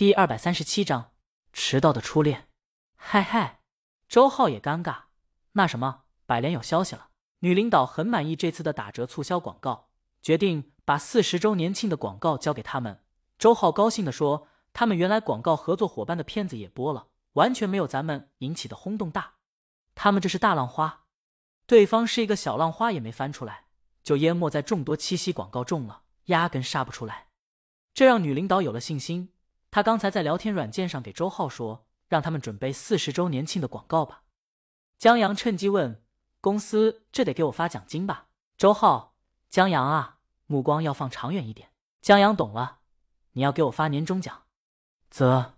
[0.00, 1.12] 第二百三十七章
[1.52, 2.48] 迟到的初恋。
[2.96, 3.60] 嗨嗨，
[4.08, 5.02] 周浩也尴尬。
[5.52, 9.90] 那什么，百联有消息了，女领导很满意这次的打折促销广告，
[10.22, 13.04] 决定把四十周年庆的广告交给他们。
[13.38, 19.34] 周浩高兴地说：“他们原来广告合作伙伴的片子也播了，完全没有咱们引起的轰动大。
[19.94, 21.04] 他们这是大浪花，
[21.66, 23.66] 对方是一个小浪花也没翻出来，
[24.02, 27.26] 就淹没在众多七夕广告中了，压根杀不出来。
[27.92, 29.34] 这让女领导有了信心。
[29.70, 34.22] 他刚才在聊天软件上给周浩说，让他们准备四十周年庆的广告吧。
[34.98, 36.02] 江阳趁机问
[36.40, 38.26] ：“公司这得给我发奖金吧？”
[38.58, 39.16] 周浩、
[39.48, 41.70] 江阳啊，目光要放长远一点。
[42.02, 42.80] 江阳懂了，
[43.32, 44.42] 你要给我发年终奖。
[45.10, 45.54] 啧，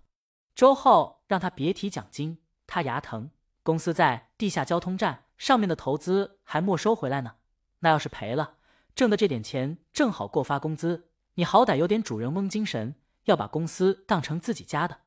[0.55, 3.31] 周浩让他别提奖金，他牙疼。
[3.63, 7.37] 公司在地下交通站上面的投资还没收回来呢，
[7.79, 8.57] 那要是赔了，
[8.95, 11.09] 挣的这点钱正好够发工资。
[11.35, 15.03] 你好歹有点主人翁精神，要把公司当成自己家的，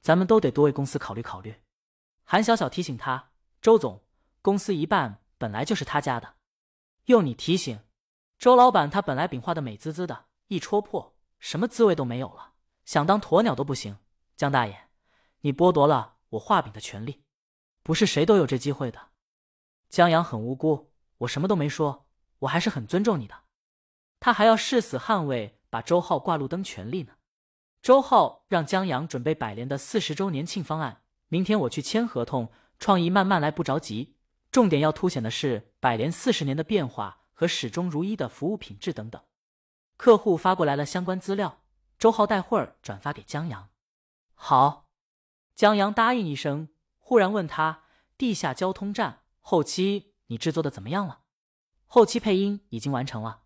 [0.00, 1.62] 咱们都得多为公司考虑考虑。
[2.24, 4.04] 韩小小提醒他：“周总，
[4.42, 6.36] 公司一半本来就是他家的。”
[7.06, 7.80] 用你提醒，
[8.38, 12.52] 周老板他本来饼画的美滋滋的，一戳破，什么滋味都没有了，
[12.84, 13.98] 想当鸵鸟都不行。
[14.36, 14.88] 江大爷，
[15.40, 17.24] 你剥夺了我画饼的权利，
[17.82, 19.08] 不是谁都有这机会的。
[19.88, 22.06] 江阳很无辜，我什么都没说，
[22.40, 23.44] 我还是很尊重你的。
[24.20, 25.56] 他还要誓死捍卫。
[25.70, 27.17] 把周浩挂路灯权利呢？
[27.80, 32.50] 周浩让江阳准备百联的四十周年庆方案，明天我去签合同。
[32.78, 34.16] 创意慢慢来，不着急。
[34.50, 39.20] 重点要凸显的是百联四十年的变化和始终如一的服务品质等等。
[39.96, 41.62] 客户发过来了相关资料，
[41.98, 43.70] 周浩待会儿转发给江阳。
[44.34, 44.90] 好，
[45.54, 47.82] 江阳答应一声，忽然问他：
[48.16, 51.20] 地下交通站后期你制作的怎么样了？
[51.86, 53.42] 后期配音已经完成了，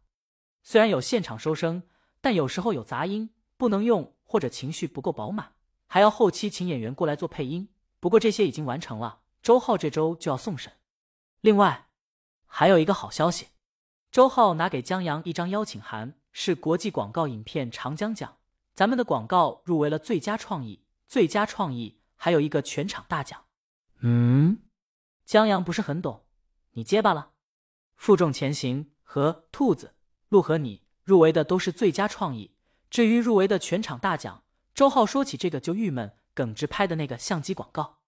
[0.62, 1.84] 虽然有现场收声。
[2.24, 5.52] 但有时候有杂音不能用，或者情绪不够饱满，
[5.86, 7.68] 还要后期请演员过来做配音。
[8.00, 10.72] 不过这些已经完成了，周浩这周就要送审。
[11.42, 11.88] 另外，
[12.46, 13.48] 还有一个好消息，
[14.10, 18.38] 周浩拿给江阳一张邀请函，是国际广告影片长江奖，
[18.72, 23.44] 咱们的广告入围了最佳创意，最佳创意还有一个全场大奖。
[24.00, 24.62] 嗯，
[25.26, 26.24] 江阳不是很懂，
[26.70, 27.32] 你结巴了。
[27.96, 29.92] 负重前行和兔子
[30.30, 30.80] 鹿和你。
[31.04, 32.54] 入围的都是最佳创意，
[32.92, 34.44] 至于入围的全场大奖，
[34.74, 36.14] 周浩说起这个就郁闷。
[36.34, 38.00] 耿直拍的那个相机广告，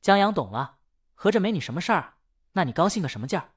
[0.00, 0.78] 江阳懂了，
[1.14, 2.14] 合着没你什么事儿？
[2.52, 3.52] 那你高兴个什么劲儿？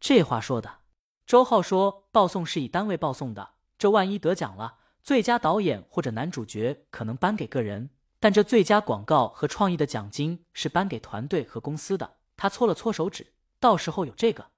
[0.00, 0.80] 这话说的，
[1.26, 12.16] 周浩说报送是以单位报送的，这万一得奖了，最佳导演或者男主角可能颁给个人，但这最佳广告和创意的奖金是颁给团队和公司的。
[12.36, 14.50] 他搓了搓手指，到时候有这个，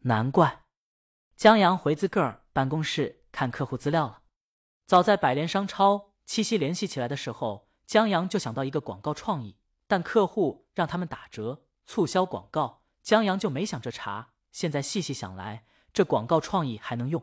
[0.00, 0.64] 难怪。
[1.34, 3.16] 江阳回自个儿办公室。
[3.30, 4.22] 看客户资料了。
[4.88, 14.30] 早在百联商超七夕联系起来的时候，江阳就想到一个广告创意，但客户让他们打折促销广告，江阳就没想着查。
[14.50, 17.22] 现在细细想来，这广告创意还能用。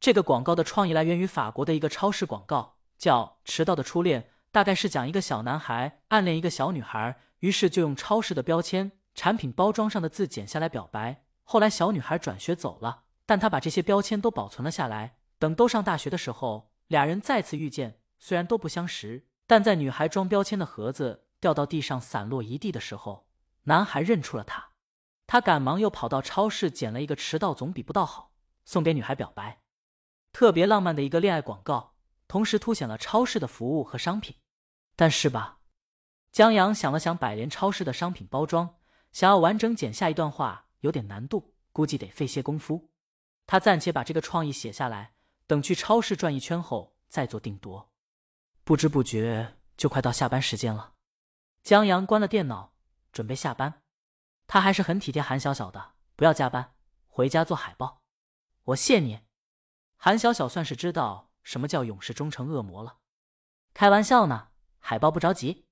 [0.00, 11.22] 这个广告的创意来源于法国的一个超市广告，叫《迟到的初恋》，大概是讲一个小男孩暗恋一个小女孩，于是就用超市的标签、产品包装上的字剪下来表白。
[11.44, 15.18] 后来小女孩转学走了，但他把这些标签都保存了下来。
[15.38, 23.28] 等都上大学的时候，俩人再次遇见，虽然都不相识，但在女孩装标签的盒子掉到地上散落一地的时候，
[23.62, 24.70] 男孩认出了她。
[25.28, 28.32] 他赶忙又跑到超市捡了一个迟到总比不到好，
[28.64, 29.60] 送给女孩表白。
[30.32, 31.94] 特别浪漫的一个恋爱广告，
[32.26, 34.34] 同时凸显了超市的服务和商品。
[34.96, 35.60] 但是吧，
[36.32, 38.78] 江阳想了想百联超市的商品包装，
[39.12, 42.90] 想要完整剪下一段话有点难度，估计得费些功夫。
[43.46, 45.12] 他暂且把这个创意写下来。
[45.50, 47.90] 等去超市转一圈后再做定夺，
[48.62, 50.92] 不知不觉就快到下班时间了。
[51.64, 52.72] 江阳关了电脑，
[53.10, 53.82] 准备下班。
[54.46, 56.76] 他还是很体贴韩小小的，不要加班，
[57.08, 58.00] 回家做海报。
[58.62, 59.22] 我谢你。
[59.96, 62.98] 韩小小算是知道什么叫永世忠诚恶魔了。
[63.74, 65.66] 开玩笑呢，海报不着急。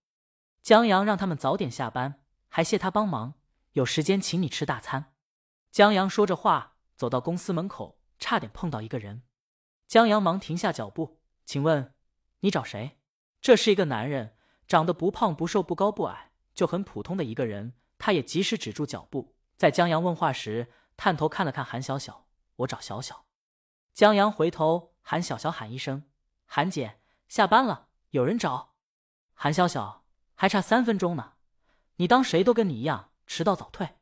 [0.60, 3.34] 江阳让他们早点下班，还谢他帮忙，
[3.74, 5.14] 有时间请你吃大餐。
[5.70, 9.22] 江阳说着话，走到公司门口，差点碰到一个人。
[9.88, 11.94] 江阳忙停下脚步，请问
[12.40, 12.98] 你找谁？
[13.40, 14.36] 这是一个男人，
[14.66, 17.72] 长得不胖不瘦不高不矮，就很普通的一个人。
[17.96, 22.26] 他也及时止住脚步，在江阳问话时，探头看了看韩小小。
[22.56, 23.24] 我找小小。
[23.94, 26.04] 江阳回头，喊小小喊一声
[26.44, 28.74] ：“韩姐，下班了，有人找。”
[29.32, 31.32] 韩小小还差三分钟呢，
[31.96, 33.96] 你当谁都跟你一样迟到早退？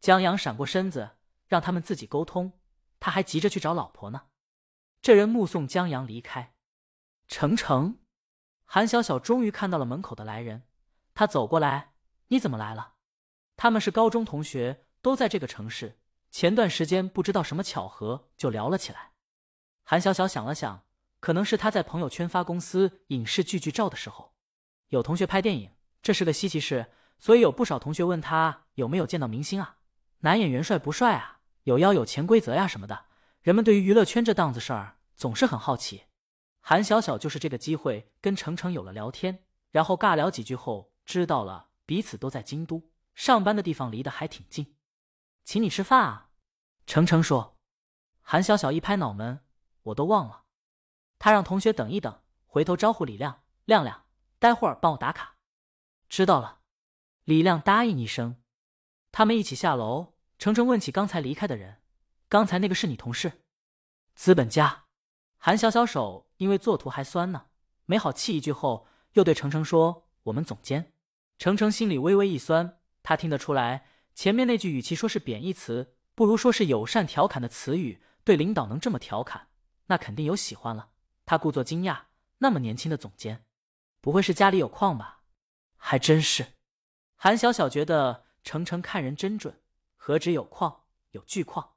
[0.00, 1.16] 江阳闪过身子，
[1.48, 2.52] 让他们自己沟通，
[3.00, 4.26] 他还急着去找老婆呢。
[5.06, 6.52] 这人目送江阳离开，
[7.28, 8.00] 程程，
[8.64, 10.64] 韩小小终于看到了门口的来人，
[11.14, 11.92] 他走过来
[12.26, 12.94] ：“你怎么来了？”
[13.56, 16.00] 他们是高中同学，都在这个城市。
[16.32, 19.12] 前段时间不知道什么巧合就聊了起来。
[19.84, 20.82] 韩小小想了想，
[21.20, 24.34] 可能是他在朋友圈发公司影视剧剧照的时候，
[24.88, 25.70] 有同学拍电影，
[26.02, 29.76] 这是个稀奇事，所以有不少同学问他有没有见到明星啊，
[30.22, 33.04] 男演员帅不帅啊，有腰有潜规则呀什么的。
[33.42, 36.04] 人们对于娱乐圈这档子事儿总是很好奇。
[36.60, 44.76] 韩小小就是这个机会跟程程有了聊天，然后尬聊几句后，知道了彼此都在京都，上班的地方离得还挺近，
[45.44, 46.30] 请你吃饭啊。
[46.86, 47.56] 程程说。
[48.28, 49.44] 韩小小一拍脑门，
[49.84, 50.46] 我都忘了。
[51.18, 54.06] 他让同学等一等，回头招呼李亮，亮亮，
[54.40, 55.36] 待会儿帮我打卡。
[56.08, 56.62] 知道了。
[57.22, 58.42] 李亮答应一声。
[59.12, 61.80] 他们一起下楼，程程问起刚才离开的人，
[62.28, 63.40] 刚才那个是你同事？
[64.16, 64.85] 资本家。
[65.38, 67.46] 韩小小手因为作图还酸呢，
[67.84, 70.92] 没好气一句后，又对程程说：“我们总监。”
[71.38, 78.02] 程程心里微微一酸，他听得出来，前面那句与其说是贬义词，不如说是友善调侃的词语。
[78.24, 79.50] 对领导能这么调侃，
[79.86, 80.88] 那肯定有喜欢了。
[81.24, 82.06] 他故作惊讶，
[82.38, 83.44] 那么年轻的总监，
[84.00, 85.22] 不会是家里有矿吧？
[85.76, 86.54] 还真是。
[87.14, 89.60] 韩小小觉得程程看人真准，
[89.94, 91.74] 何止有矿，有巨矿。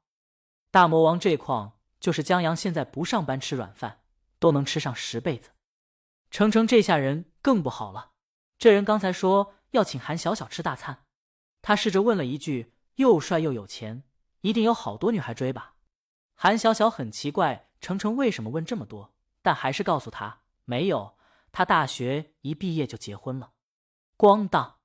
[0.71, 1.79] 大魔王这矿。
[2.00, 4.01] 就是江阳现在不上班吃软饭，
[4.40, 5.51] 都能吃上十辈子。
[6.31, 8.12] 程程这下人更不好了，
[8.57, 11.06] 这人刚才说要请韩小小吃大餐，
[11.62, 14.04] 他试着问了一句：“又帅又有钱，
[14.42, 15.75] 一定有好多女孩追吧？”
[16.36, 21.18] 韩小小很奇怪程程为什么问这么多，但还是告诉他没有，
[21.52, 23.52] 他大学一毕业就结婚了。
[24.18, 24.78] 咣当，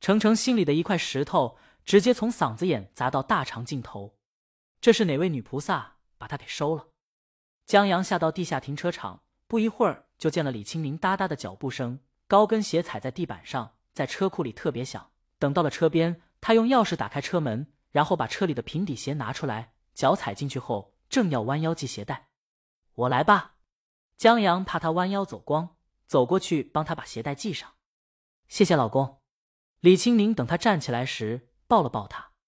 [0.00, 4.18] 程程心里的一块石头直接从嗓子眼砸到大肠尽头，
[4.80, 5.97] 这是哪位女菩萨？
[6.18, 6.88] 把他给收了。
[7.64, 15.10] 江阳下到地下停车场，不一会儿就见了李青明哒哒的脚步声，高跟鞋踩在地板上，在车库里特别响。
[15.38, 22.28] 等到了车边，他用钥匙打开车门，然后把车里的平底鞋拿出来，脚踩进去后，正要弯腰系鞋带。
[22.94, 23.54] 我来吧。
[24.16, 25.76] 江阳怕他弯腰走光，
[26.06, 27.74] 走过去帮他把鞋带系上。
[28.48, 29.20] 谢谢老公。
[29.80, 32.27] 李青明等他站起来时，抱了抱他。